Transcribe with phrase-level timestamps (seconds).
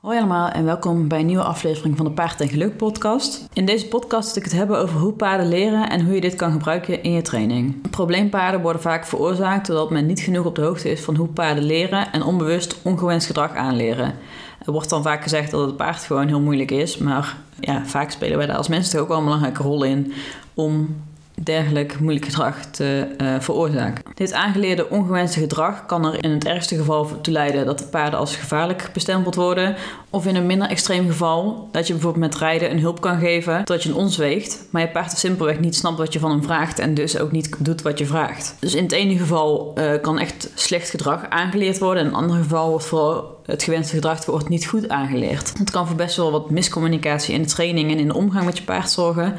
[0.00, 3.48] Hoi allemaal en welkom bij een nieuwe aflevering van de Paard en Geluk podcast.
[3.52, 6.34] In deze podcast wil ik het hebben over hoe paarden leren en hoe je dit
[6.34, 7.90] kan gebruiken in je training.
[7.90, 11.64] Probleempaarden worden vaak veroorzaakt doordat men niet genoeg op de hoogte is van hoe paarden
[11.64, 14.14] leren en onbewust ongewenst gedrag aanleren.
[14.64, 18.10] Er wordt dan vaak gezegd dat het paard gewoon heel moeilijk is, maar ja, vaak
[18.10, 20.12] spelen wij daar als mensen ook wel een belangrijke rol in
[20.54, 20.96] om
[21.44, 24.04] dergelijk moeilijk gedrag te uh, veroorzaken.
[24.14, 28.18] Dit aangeleerde ongewenste gedrag kan er in het ergste geval toe leiden dat de paarden
[28.18, 29.76] als gevaarlijk bestempeld worden,
[30.10, 33.64] of in een minder extreem geval dat je bijvoorbeeld met rijden een hulp kan geven
[33.64, 36.42] dat je een ons weegt, maar je paard simpelweg niet snapt wat je van hem
[36.42, 38.56] vraagt en dus ook niet doet wat je vraagt.
[38.60, 42.42] Dus in het ene geval uh, kan echt slecht gedrag aangeleerd worden, in het andere
[42.42, 45.52] geval wordt vooral het gewenste gedrag wordt niet goed aangeleerd.
[45.58, 48.58] Het kan voor best wel wat miscommunicatie in de training en in de omgang met
[48.58, 49.36] je paard zorgen.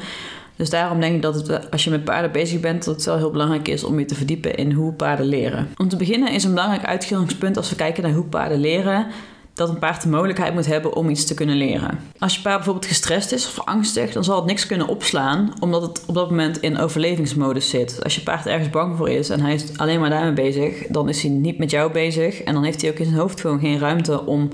[0.62, 3.16] Dus daarom denk ik dat het, als je met paarden bezig bent, dat het wel
[3.16, 5.68] heel belangrijk is om je te verdiepen in hoe paarden leren.
[5.76, 9.06] Om te beginnen is een belangrijk uitgangspunt als we kijken naar hoe paarden leren,
[9.54, 11.98] dat een paard de mogelijkheid moet hebben om iets te kunnen leren.
[12.18, 15.82] Als je paard bijvoorbeeld gestrest is of angstig, dan zal het niks kunnen opslaan, omdat
[15.82, 18.02] het op dat moment in overlevingsmodus zit.
[18.02, 21.08] Als je paard ergens bang voor is en hij is alleen maar daarmee bezig, dan
[21.08, 23.60] is hij niet met jou bezig en dan heeft hij ook in zijn hoofd gewoon
[23.60, 24.48] geen ruimte om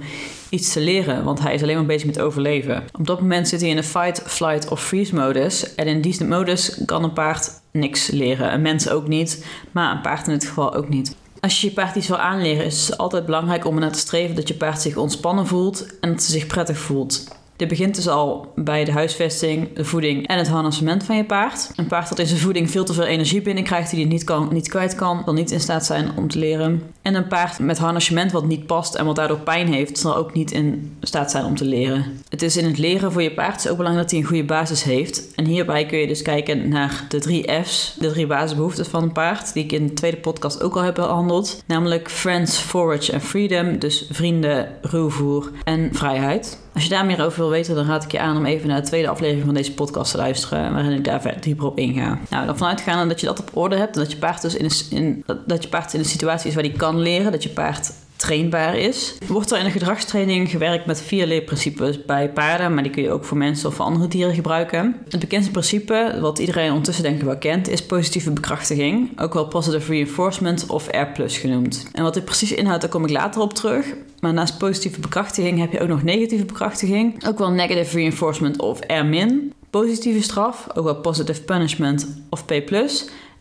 [0.51, 2.85] iets te leren, want hij is alleen maar bezig met overleven.
[2.99, 6.25] Op dat moment zit hij in een fight, flight of freeze modus en in die
[6.25, 8.53] modus kan een paard niks leren.
[8.53, 11.17] Een mens ook niet, maar een paard in dit geval ook niet.
[11.41, 14.37] Als je je paard iets wil aanleren, is het altijd belangrijk om ernaar te streven
[14.37, 17.38] dat je paard zich ontspannen voelt en dat ze zich prettig voelt.
[17.59, 21.71] Dit begint dus al bij de huisvesting, de voeding en het harnassement van je paard.
[21.77, 24.49] Een paard dat in zijn voeding veel te veel energie binnenkrijgt die hij niet, kan,
[24.53, 26.83] niet kwijt kan, zal niet in staat zijn om te leren.
[27.03, 30.35] En een paard met harnassement wat niet past en wat daardoor pijn heeft, zal ook
[30.35, 32.05] niet in staat zijn om te leren.
[32.29, 34.83] Het is in het leren voor je paard ook belangrijk dat hij een goede basis
[34.83, 35.35] heeft.
[35.35, 39.13] En hierbij kun je dus kijken naar de drie F's, de drie basisbehoeften van een
[39.13, 41.63] paard, die ik in de tweede podcast ook al heb behandeld.
[41.67, 46.59] Namelijk friends, forage en freedom, dus vrienden, ruwvoer en vrijheid.
[46.79, 48.81] Als je daar meer over wil weten, dan raad ik je aan om even naar
[48.81, 52.19] de tweede aflevering van deze podcast te luisteren, waarin ik daar verder dieper op inga.
[52.31, 54.99] Nou, dan vanuitgaande dat je dat op orde hebt dat je paard dus in een,
[54.99, 57.93] in, dat je paard in een situatie is waar hij kan leren, dat je paard
[58.19, 59.15] trainbaar is.
[59.27, 63.11] Wordt er in de gedragstraining gewerkt met vier leerprincipes bij paarden, maar die kun je
[63.11, 64.97] ook voor mensen of voor andere dieren gebruiken.
[65.09, 69.47] Het bekendste principe, wat iedereen ondertussen denk ik wel kent, is positieve bekrachtiging, ook wel
[69.47, 71.87] positive reinforcement of R+ genoemd.
[71.93, 73.87] En wat dit precies inhoudt, daar kom ik later op terug.
[74.21, 78.79] Maar naast positieve bekrachtiging heb je ook nog negatieve bekrachtiging, ook wel negative reinforcement of
[78.87, 79.27] R-.
[79.71, 82.53] Positieve straf, ook wel positive punishment of P+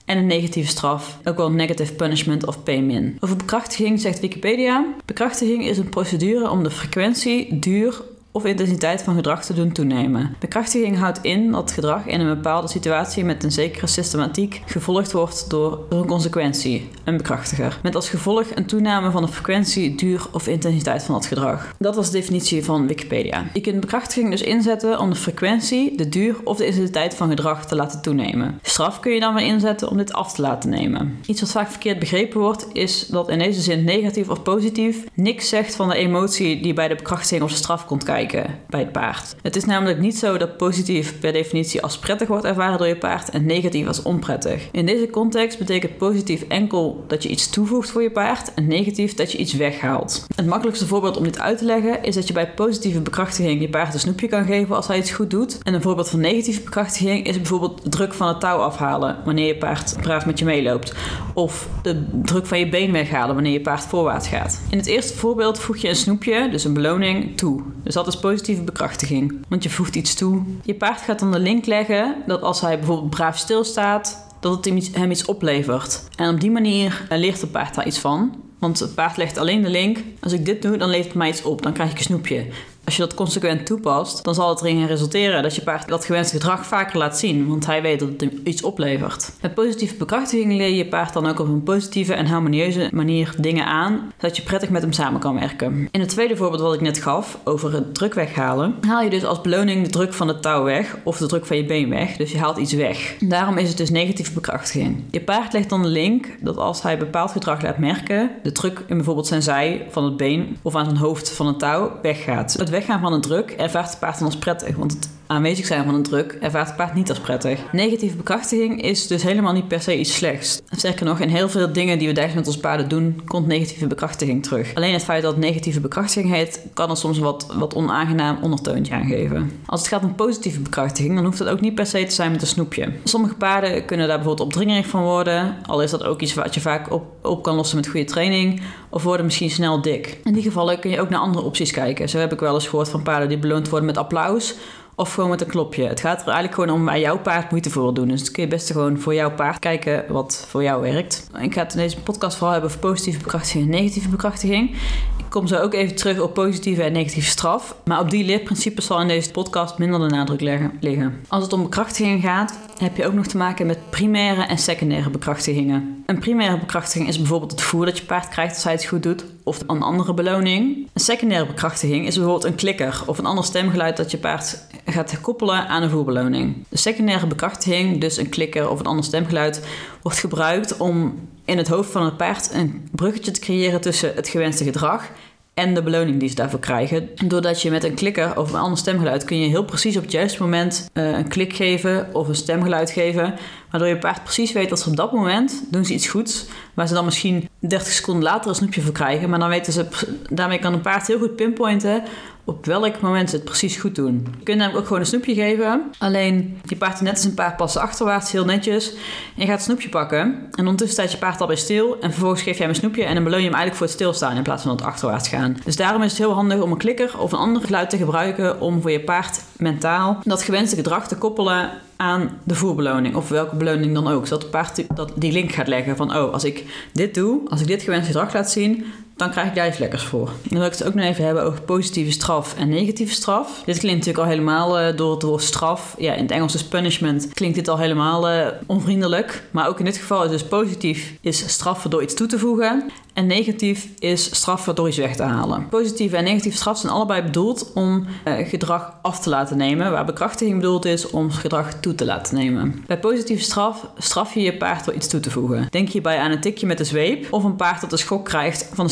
[0.08, 3.18] en een negatieve straf, ook wel negative punishment of P-min.
[3.20, 8.02] Over bekrachtiging zegt Wikipedia: Bekrachtiging is een procedure om de frequentie, duur
[8.38, 10.36] of intensiteit van gedrag te doen toenemen.
[10.40, 15.50] Bekrachtiging houdt in dat gedrag in een bepaalde situatie met een zekere systematiek gevolgd wordt
[15.50, 17.80] door, een consequentie, een bekrachtiger.
[17.84, 21.76] Met als gevolg een toename van de frequentie, duur of intensiteit van dat gedrag.
[21.80, 23.46] Dat was de definitie van Wikipedia.
[23.54, 27.66] Je kunt bekrachtiging dus inzetten om de frequentie, de duur of de intensiteit van gedrag
[27.66, 28.60] te laten toenemen.
[28.62, 31.18] Straf kun je dan weer inzetten om dit af te laten nemen.
[31.26, 35.50] Iets wat vaak verkeerd begrepen wordt is dat in deze zin negatief of positief niks
[35.50, 38.26] zegt van de emotie die bij de bekrachtiging of de straf komt kijken
[38.70, 39.36] bij het paard.
[39.42, 42.98] Het is namelijk niet zo dat positief per definitie als prettig wordt ervaren door je
[42.98, 44.68] paard en negatief als onprettig.
[44.72, 49.14] In deze context betekent positief enkel dat je iets toevoegt voor je paard en negatief
[49.14, 50.26] dat je iets weghaalt.
[50.36, 53.70] Het makkelijkste voorbeeld om dit uit te leggen is dat je bij positieve bekrachtiging je
[53.70, 55.58] paard een snoepje kan geven als hij iets goed doet.
[55.64, 59.58] En een voorbeeld van negatieve bekrachtiging is bijvoorbeeld druk van het touw afhalen wanneer je
[59.58, 60.94] paard braaf met je meeloopt.
[61.34, 64.62] Of de druk van je been weghalen wanneer je paard voorwaarts gaat.
[64.70, 67.62] In het eerste voorbeeld voeg je een snoepje, dus een beloning, toe.
[67.84, 69.46] Dus dat is positieve bekrachtiging.
[69.48, 70.42] Want je voegt iets toe.
[70.64, 74.66] Je paard gaat dan de link leggen dat als hij bijvoorbeeld braaf stilstaat, dat het
[74.66, 76.04] hem iets, hem iets oplevert.
[76.16, 78.36] En op die manier leert het paard daar iets van.
[78.60, 79.98] Want het paard legt alleen de link.
[80.20, 81.62] Als ik dit doe, dan levert het mij iets op.
[81.62, 82.46] Dan krijg ik een snoepje.
[82.88, 86.36] Als je dat consequent toepast, dan zal het erin resulteren dat je paard dat gewenste
[86.36, 89.32] gedrag vaker laat zien, want hij weet dat het hem iets oplevert.
[89.42, 93.66] Met positieve bekrachtiging leer je paard dan ook op een positieve en harmonieuze manier dingen
[93.66, 95.88] aan, zodat je prettig met hem samen kan werken.
[95.92, 99.26] In het tweede voorbeeld wat ik net gaf, over het druk weghalen, haal je dus
[99.26, 102.18] als beloning de druk van het touw weg of de druk van je been weg,
[102.18, 103.16] dus je haalt iets weg.
[103.20, 105.04] Daarom is het dus negatieve bekrachtiging.
[105.12, 108.84] Je paard legt dan de link dat als hij bepaald gedrag laat merken, de druk
[108.88, 112.56] in bijvoorbeeld zijn zij van het been of aan zijn hoofd van het touw weggaat
[112.78, 114.76] weggaan van een druk ervaart het paard dan prettig.
[114.76, 117.60] Want het aanwezig zijn van een druk ervaart het paard niet als prettig.
[117.72, 120.62] Negatieve bekrachtiging is dus helemaal niet per se iets slechts.
[120.72, 123.88] Sterker nog, in heel veel dingen die we dagelijks met ons paarden doen, komt negatieve
[123.88, 124.76] bekrachtiging terug.
[124.76, 128.94] Alleen het feit dat het negatieve bekrachtiging heet, kan er soms wat, wat onaangenaam ondertoontje
[128.94, 129.52] aangeven.
[129.66, 132.32] Als het gaat om positieve bekrachtiging, dan hoeft het ook niet per se te zijn
[132.32, 132.92] met een snoepje.
[133.04, 136.62] Sommige paarden kunnen daar bijvoorbeeld opdringerig van worden, al is dat ook iets wat je
[136.62, 140.18] vaak op, op kan lossen met goede training, of worden misschien snel dik.
[140.24, 142.10] In die gevallen kun je ook naar andere opties kijken.
[142.10, 144.56] Zo heb ik wel eens gehoord van paarden die beloond worden met applaus
[145.00, 145.88] of gewoon met een klopje.
[145.88, 148.08] Het gaat er eigenlijk gewoon om waar jouw paard moeite voor doen.
[148.08, 151.30] Dus kun je best gewoon voor jouw paard kijken wat voor jou werkt.
[151.42, 154.76] Ik ga het in deze podcast vooral hebben over positieve bekrachtiging en negatieve bekrachtiging.
[155.18, 157.76] Ik kom zo ook even terug op positieve en negatieve straf.
[157.86, 160.42] Maar op die leerprincipes zal in deze podcast minder de nadruk
[160.80, 161.26] liggen.
[161.28, 165.10] Als het om bekrachtiging gaat, heb je ook nog te maken met primaire en secundaire
[165.10, 166.04] bekrachtigingen.
[166.06, 169.04] Een primaire bekrachtiging is bijvoorbeeld het voer dat je paard krijgt als hij het goed
[169.04, 170.90] doet, of een andere beloning.
[170.94, 175.22] Een secundaire bekrachtiging is bijvoorbeeld een klikker of een ander stemgeluid dat je paard gaat
[175.22, 176.66] koppelen aan een voerbeloning.
[176.70, 179.68] De secundaire bekrachtiging, dus een klikker of een ander stemgeluid,
[180.02, 184.28] wordt gebruikt om in het hoofd van het paard een bruggetje te creëren tussen het
[184.28, 185.10] gewenste gedrag
[185.58, 187.10] en de beloning die ze daarvoor krijgen.
[187.28, 190.12] Doordat je met een klikker of een ander stemgeluid kun je heel precies op het
[190.12, 193.34] juiste moment uh, een klik geven of een stemgeluid geven.
[193.70, 196.46] Waardoor je paard precies weet dat ze op dat moment doen ze iets goeds.
[196.74, 199.30] Waar ze dan misschien 30 seconden later een snoepje voor krijgen.
[199.30, 199.88] Maar dan weten ze,
[200.30, 202.04] daarmee kan een paard heel goed pinpointen
[202.48, 204.28] op welk moment ze het precies goed doen.
[204.38, 205.92] Je kunt namelijk ook gewoon een snoepje geven.
[205.98, 208.94] Alleen je paard net als een paar passen achterwaarts, heel netjes.
[208.94, 208.98] En
[209.36, 210.20] je gaat het snoepje pakken.
[210.52, 211.98] En ondertussen staat je paard al bij stil.
[212.02, 213.04] En vervolgens geef jij hem een snoepje.
[213.04, 215.58] En dan beloon je hem eigenlijk voor het stilstaan in plaats van het achterwaarts gaan.
[215.64, 218.62] Dus daarom is het heel handig om een klikker of een ander geluid te gebruiken.
[218.62, 223.16] Om voor je paard mentaal dat gewenste gedrag te koppelen aan de voerbeloning.
[223.16, 224.28] Of welke beloning dan ook.
[224.28, 226.16] Zodat het paard dat die link gaat leggen van...
[226.16, 228.86] oh, als ik dit doe, als ik dit gewenste gedrag laat zien
[229.18, 230.26] dan krijg ik daar iets lekkers voor.
[230.26, 233.62] Dan wil ik het ook nog even hebben over positieve straf en negatieve straf.
[233.66, 235.96] Dit klinkt natuurlijk al helemaal uh, door het woord straf.
[235.98, 237.34] Ja, in het Engels is punishment.
[237.34, 239.44] Klinkt dit al helemaal uh, onvriendelijk.
[239.52, 242.92] Maar ook in dit geval is dus positief is straffen door iets toe te voegen.
[243.14, 245.70] En negatief is straffen door iets weg te halen.
[245.70, 250.06] Positieve en negatieve straf zijn allebei bedoeld om uh, gedrag af te laten nemen, waar
[250.06, 252.84] bekrachtiging bedoeld is om gedrag toe te laten nemen.
[252.88, 255.68] Bij positieve straf straf je je paard door iets toe te voegen.
[255.70, 258.70] Denk hierbij aan een tikje met de zweep of een paard dat een schok krijgt
[258.74, 258.92] van de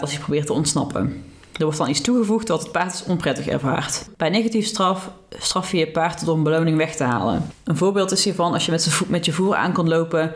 [0.00, 1.24] als hij probeert te ontsnappen.
[1.58, 4.08] Er wordt dan iets toegevoegd wat het paard onprettig ervaart.
[4.16, 7.50] Bij negatieve straf straf je je paard door een beloning weg te halen.
[7.64, 10.32] Een voorbeeld is hiervan als je met, met je voer aan kan lopen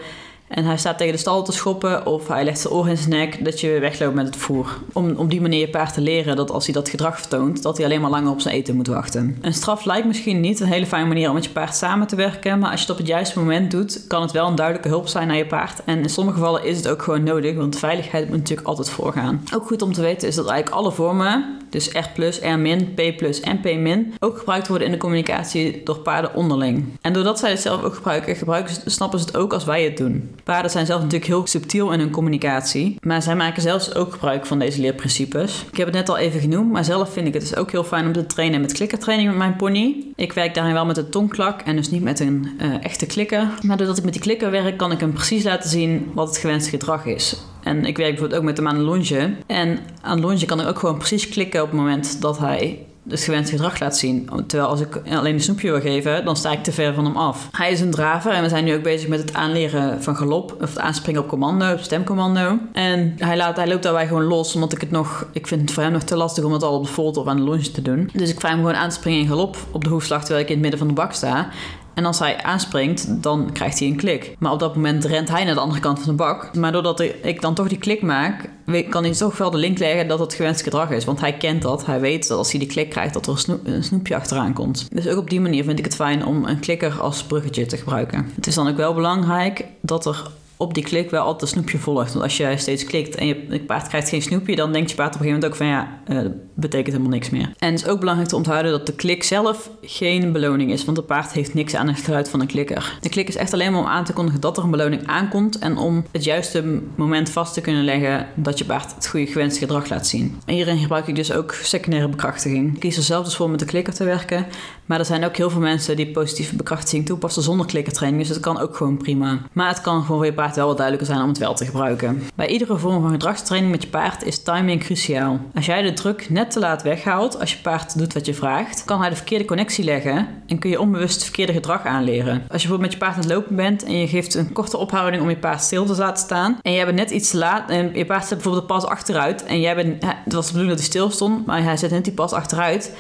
[0.51, 3.11] en hij staat tegen de stal te schoppen of hij legt zijn oor in zijn
[3.11, 4.79] nek dat je wegloopt met het voer.
[4.93, 7.77] Om op die manier je paard te leren dat als hij dat gedrag vertoont, dat
[7.77, 9.37] hij alleen maar langer op zijn eten moet wachten.
[9.41, 12.17] Een straf lijkt misschien niet een hele fijne manier om met je paard samen te
[12.17, 14.89] werken, maar als je het op het juiste moment doet, kan het wel een duidelijke
[14.89, 15.85] hulp zijn naar je paard.
[15.85, 19.43] En in sommige gevallen is het ook gewoon nodig, want veiligheid moet natuurlijk altijd voorgaan.
[19.55, 22.59] Ook goed om te weten is dat eigenlijk alle vormen, dus R+, R-,
[22.95, 23.01] P+,
[23.43, 26.85] en P-, ook gebruikt worden in de communicatie door paarden onderling.
[27.01, 29.97] En doordat zij het zelf ook gebruiken, gebruiken snappen ze het ook als wij het
[29.97, 30.31] doen.
[30.45, 34.47] Paarden zijn zelf natuurlijk heel subtiel in hun communicatie, maar zij maken zelfs ook gebruik
[34.47, 35.65] van deze leerprincipes.
[35.71, 37.85] Ik heb het net al even genoemd, maar zelf vind ik het dus ook heel
[37.85, 40.05] fijn om te trainen met klikkertraining met mijn pony.
[40.17, 43.49] Ik werk daarin wel met een tongklak en dus niet met een uh, echte klikker.
[43.63, 46.37] Maar doordat ik met die klikker werk, kan ik hem precies laten zien wat het
[46.37, 47.37] gewenste gedrag is.
[47.71, 49.35] En ik werk bijvoorbeeld ook met hem aan een longe.
[49.47, 52.79] En aan longe kan ik ook gewoon precies klikken op het moment dat hij
[53.09, 54.29] het gewenste gedrag laat zien.
[54.47, 57.17] Terwijl als ik alleen een snoepje wil geven, dan sta ik te ver van hem
[57.17, 57.49] af.
[57.53, 60.57] Hij is een draver en we zijn nu ook bezig met het aanleren van galop.
[60.61, 62.59] Of het aanspringen op commando, op stemcommando.
[62.73, 65.27] En hij, laat, hij loopt daarbij gewoon los, omdat ik het nog...
[65.33, 67.27] Ik vind het voor hem nog te lastig om het al op de volte of
[67.27, 68.11] aan de longe te doen.
[68.13, 70.49] Dus ik vraag hem gewoon aan te springen in galop op de hoefslag, terwijl ik
[70.49, 71.49] in het midden van de bak sta.
[71.95, 74.37] En als hij aanspringt, dan krijgt hij een klik.
[74.39, 76.55] Maar op dat moment rent hij naar de andere kant van de bak.
[76.57, 78.51] Maar doordat ik dan toch die klik maak,
[78.89, 81.05] kan hij toch wel de link leggen dat het gewenst gedrag is.
[81.05, 81.87] Want hij kent dat.
[81.87, 84.87] Hij weet dat als hij die klik krijgt, dat er een, snoepje achteraan komt.
[84.91, 87.77] Dus ook op die manier vind ik het fijn om een klikker als bruggetje te
[87.77, 88.31] gebruiken.
[88.35, 90.31] Het is dan ook wel belangrijk dat er
[90.61, 92.13] op die klik wel altijd een snoepje volgt.
[92.13, 95.15] Want als je steeds klikt en je, paard krijgt geen snoepje, dan denkt je paard
[95.15, 97.53] op een gegeven moment ook van ja, uh, betekent helemaal niks meer.
[97.59, 100.97] En het is ook belangrijk te onthouden dat de klik zelf geen beloning is, want
[100.97, 102.99] het paard heeft niks aan het geluid van een klikker.
[103.01, 105.59] De klik is echt alleen maar om aan te kondigen dat er een beloning aankomt
[105.59, 109.61] en om het juiste moment vast te kunnen leggen dat je paard het goede gewenste
[109.61, 110.41] gedrag laat zien.
[110.45, 112.75] En hierin gebruik ik dus ook secundaire bekrachtiging.
[112.75, 114.47] Ik kies er zelf dus voor met de klikker te werken,
[114.87, 118.43] maar er zijn ook heel veel mensen die positieve bekrachtiging toepassen zonder klikkertraining, dus dat
[118.43, 119.39] kan ook gewoon prima.
[119.53, 122.23] Maar het kan gewoon voor je wel wat duidelijker zijn om het wel te gebruiken.
[122.35, 125.41] Bij iedere vorm van gedragstraining met je paard is timing cruciaal.
[125.55, 128.85] Als jij de druk net te laat weghaalt als je paard doet wat je vraagt,
[128.85, 132.33] kan hij de verkeerde connectie leggen en kun je onbewust verkeerde gedrag aanleren.
[132.33, 134.77] Als je bijvoorbeeld met je paard aan het lopen bent en je geeft een korte
[134.77, 137.71] ophouding om je paard stil te laten staan en jij bent net iets te laat
[137.71, 140.69] en je paard zet bijvoorbeeld de pas achteruit en jij bent, het was de bedoeling
[140.69, 142.93] dat hij stil stond, maar hij zet net die pas achteruit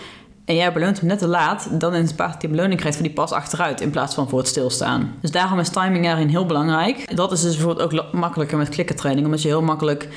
[0.50, 3.14] en jij beloont hem net te laat, dan is het die beloning krijgt voor die
[3.14, 5.14] pas achteruit in plaats van voor het stilstaan.
[5.21, 7.16] Dus daarom is timing daarin heel belangrijk.
[7.16, 10.09] Dat is dus bijvoorbeeld ook makkelijker met klikkertraining, omdat je heel makkelijk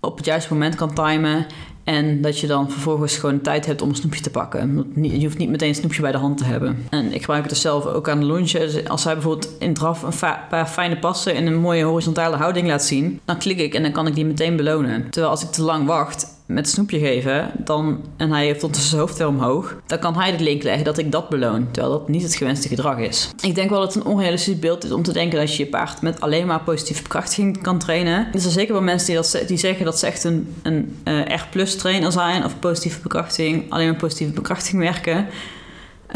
[0.00, 1.46] op het juiste moment kan timen.
[1.84, 4.92] En dat je dan vervolgens gewoon tijd hebt om een snoepje te pakken.
[5.02, 6.86] Je hoeft niet meteen een snoepje bij de hand te hebben.
[6.90, 8.60] En ik gebruik het dus zelf ook aan de lunchen.
[8.60, 12.66] Dus als hij bijvoorbeeld in draf een paar fijne passen in een mooie horizontale houding
[12.66, 15.10] laat zien, dan klik ik en dan kan ik die meteen belonen.
[15.10, 18.90] Terwijl als ik te lang wacht, met een snoepje geven dan, en hij heeft ondertussen
[18.90, 21.92] zijn hoofd weer omhoog, dan kan hij de link leggen dat ik dat beloon, terwijl
[21.98, 23.30] dat niet het gewenste gedrag is.
[23.40, 25.68] Ik denk wel dat het een onrealistisch beeld is om te denken dat je je
[25.68, 28.28] paard met alleen maar positieve bekrachtiging kan trainen.
[28.32, 31.20] Er zijn zeker wel mensen die, dat, die zeggen dat ze echt een, een uh,
[31.20, 35.26] R-plus trainer zijn of positieve bekrachtiging, alleen maar positieve bekrachtiging werken.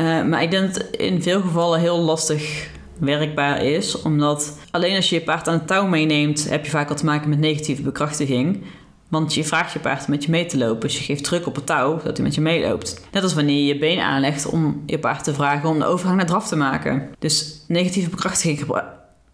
[0.00, 4.96] Uh, maar ik denk dat het in veel gevallen heel lastig werkbaar is, omdat alleen
[4.96, 7.38] als je je paard aan het touw meeneemt, heb je vaak al te maken met
[7.38, 8.62] negatieve bekrachtiging.
[9.08, 10.80] Want je vraagt je paard om met je mee te lopen.
[10.80, 13.00] Dus je geeft druk op het touw, zodat hij met je meeloopt.
[13.12, 16.16] Net als wanneer je je been aanlegt om je paard te vragen om de overgang
[16.16, 17.08] naar draf te maken.
[17.18, 18.58] Dus negatieve bekrachtiging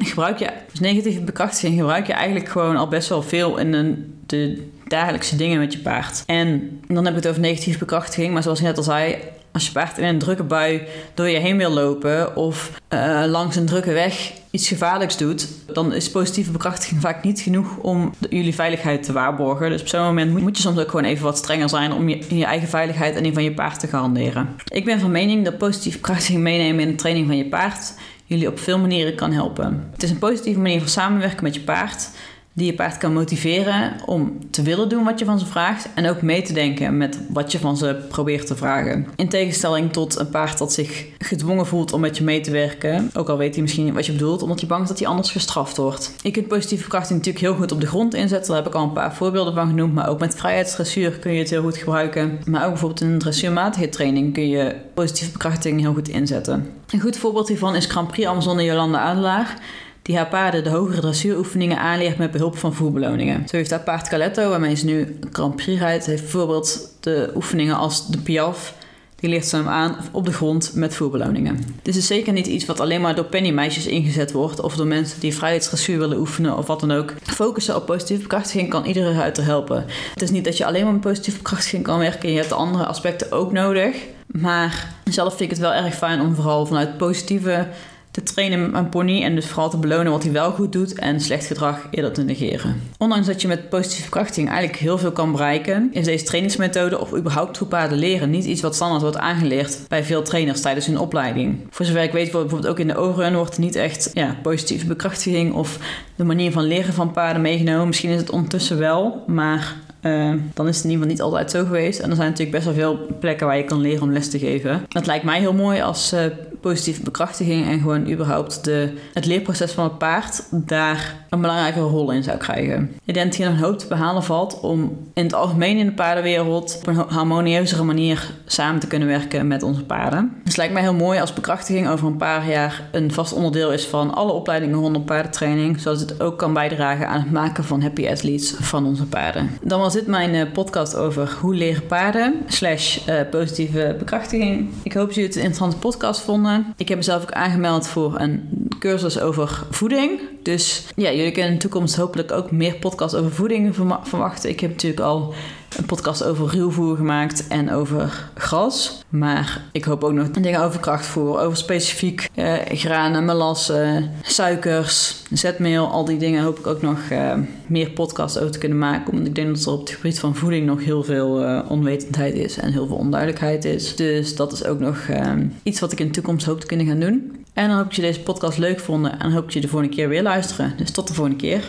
[0.04, 4.14] gebruik je, dus negatieve bekrachtiging gebruik je eigenlijk gewoon al best wel veel in een,
[4.26, 6.22] de dagelijkse dingen met je paard.
[6.26, 9.16] En dan heb ik het over negatieve bekrachtiging, maar zoals ik net al zei,
[9.52, 10.82] als je paard in een drukke bui
[11.14, 15.92] door je heen wil lopen of uh, langs een drukke weg iets gevaarlijks doet, dan
[15.92, 19.70] is positieve bekrachtiging vaak niet genoeg om jullie veiligheid te waarborgen.
[19.70, 22.36] Dus op zo'n moment moet je soms ook gewoon even wat strenger zijn om je,
[22.36, 24.48] je eigen veiligheid en die van je paard te garanderen.
[24.68, 27.94] Ik ben van mening dat positieve bekrachtiging meenemen in de training van je paard
[28.24, 29.88] jullie op veel manieren kan helpen.
[29.92, 32.08] Het is een positieve manier van samenwerken met je paard
[32.52, 36.08] die je paard kan motiveren om te willen doen wat je van ze vraagt en
[36.08, 39.06] ook mee te denken met wat je van ze probeert te vragen.
[39.16, 43.10] In tegenstelling tot een paard dat zich gedwongen voelt om met je mee te werken,
[43.14, 45.30] ook al weet hij misschien wat je bedoelt, omdat hij bang is dat hij anders
[45.30, 46.14] gestraft wordt.
[46.22, 48.84] Je kunt positieve verkrachting natuurlijk heel goed op de grond inzetten, daar heb ik al
[48.84, 52.38] een paar voorbeelden van genoemd, maar ook met vrijheidsdressuur kun je het heel goed gebruiken.
[52.44, 56.70] Maar ook bijvoorbeeld in een dressuurmatige training kun je positieve verkrachting heel goed inzetten.
[56.90, 59.56] Een goed voorbeeld hiervan is Grand Prix Jolanda Adelaar
[60.02, 63.48] die haar paarden de hogere dressuuroefeningen aanleert met behulp van voerbeloningen.
[63.48, 67.76] Zo heeft haar paard Caletto, waarmee ze nu Grand Prix rijdt, heeft bijvoorbeeld de oefeningen
[67.76, 68.74] als de Piaf.
[69.16, 71.58] Die leert ze hem aan op de grond met voerbeloningen.
[71.82, 75.20] Dit is zeker niet iets wat alleen maar door pennymeisjes ingezet wordt of door mensen
[75.20, 77.14] die vrijheidsdressuur willen oefenen of wat dan ook.
[77.22, 79.84] Focussen op positieve bekrachtiging kan iedere ruiter helpen.
[80.12, 82.54] Het is niet dat je alleen maar met positieve bekrachtiging kan werken, je hebt de
[82.54, 83.96] andere aspecten ook nodig.
[84.26, 87.68] Maar zelf vind ik het wel erg fijn om vooral vanuit positieve
[88.12, 91.20] te trainen mijn pony en dus vooral te belonen wat hij wel goed doet en
[91.20, 92.80] slecht gedrag eerder te negeren.
[92.98, 97.14] Ondanks dat je met positieve verkrachting eigenlijk heel veel kan bereiken, is deze trainingsmethode of
[97.14, 100.98] überhaupt hoe paarden leren niet iets wat standaard wordt aangeleerd bij veel trainers tijdens hun
[100.98, 101.66] opleiding.
[101.70, 105.54] Voor zover ik weet bijvoorbeeld ook in de overrun wordt niet echt ja, positieve bekrachtiging
[105.54, 105.78] of
[106.16, 107.86] de manier van leren van paarden meegenomen.
[107.86, 111.50] Misschien is het ondertussen wel, maar uh, dan is het in ieder geval niet altijd
[111.50, 112.00] zo geweest.
[112.00, 114.38] En er zijn natuurlijk best wel veel plekken waar je kan leren om les te
[114.38, 114.84] geven.
[114.88, 116.20] Dat lijkt mij heel mooi als uh,
[116.62, 122.10] positieve bekrachtiging en gewoon überhaupt de, het leerproces van het paard daar een belangrijke rol
[122.10, 122.90] in zou krijgen.
[123.04, 125.92] Ik denk dat hier een hoop te behalen valt om in het algemeen in de
[125.92, 130.32] paardenwereld op een harmonieuzere manier samen te kunnen werken met onze paarden.
[130.34, 133.72] Dus het lijkt mij heel mooi als bekrachtiging over een paar jaar een vast onderdeel
[133.72, 137.82] is van alle opleidingen rondom paardentraining, zodat het ook kan bijdragen aan het maken van
[137.82, 139.50] happy athletes van onze paarden.
[139.62, 144.68] Dan was dit mijn eh, podcast over hoe leren paarden slash uh, positieve bekrachtiging.
[144.82, 146.51] Ik hoop dat jullie het een interessante podcast vonden.
[146.76, 150.20] Ik heb mezelf ook aangemeld voor een cursus over voeding.
[150.42, 154.50] Dus ja, jullie kunnen in de toekomst hopelijk ook meer podcasts over voeding verwachten.
[154.50, 155.34] Ik heb natuurlijk al
[155.76, 159.04] een podcast over ruwvoer gemaakt en over gras.
[159.08, 165.86] Maar ik hoop ook nog dingen over krachtvoer, over specifiek eh, granen, melassen, suikers, zetmeel.
[165.86, 167.34] Al die dingen hoop ik ook nog eh,
[167.66, 169.12] meer podcasts over te kunnen maken.
[169.12, 172.34] Omdat ik denk dat er op het gebied van voeding nog heel veel uh, onwetendheid
[172.34, 173.96] is en heel veel onduidelijkheid is.
[173.96, 176.86] Dus dat is ook nog eh, iets wat ik in de toekomst hoop te kunnen
[176.86, 177.42] gaan doen.
[177.52, 179.68] En dan hoop ik dat je deze podcast leuk vonden en hoop ik je de
[179.68, 180.74] volgende keer weer luisteren.
[180.76, 181.60] Dus tot de volgende keer.